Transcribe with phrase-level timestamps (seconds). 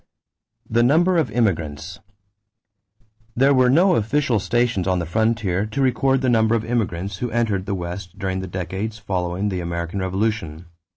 [0.67, 1.99] =The Number of Immigrants.=
[3.35, 7.29] There were no official stations on the frontier to record the number of immigrants who
[7.29, 10.65] entered the West during the decades following the American Revolution.